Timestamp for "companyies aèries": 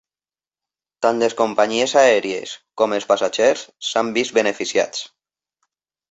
1.41-2.53